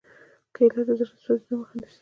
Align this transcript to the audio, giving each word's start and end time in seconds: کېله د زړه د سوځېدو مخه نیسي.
کېله 0.55 0.81
د 0.87 0.89
زړه 0.99 1.13
د 1.19 1.21
سوځېدو 1.23 1.55
مخه 1.59 1.75
نیسي. 1.77 1.89